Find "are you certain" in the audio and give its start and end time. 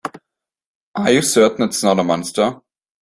0.95-1.65